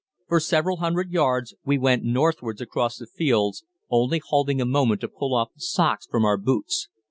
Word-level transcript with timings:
For 0.27 0.39
several 0.39 0.77
hundred 0.77 1.11
yards 1.11 1.53
we 1.63 1.77
went 1.77 2.03
northwards 2.03 2.59
across 2.59 2.97
the 2.97 3.05
fields, 3.05 3.63
only 3.91 4.17
halting 4.17 4.59
a 4.59 4.65
moment 4.65 4.99
to 5.01 5.07
pull 5.07 5.35
off 5.35 5.53
the 5.53 5.61
socks 5.61 6.07
from 6.07 6.25
our 6.25 6.37
boots. 6.37 6.89